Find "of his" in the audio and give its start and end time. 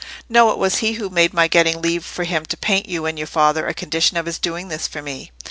4.17-4.39